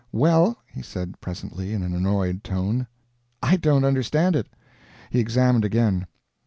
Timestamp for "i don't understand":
3.43-4.35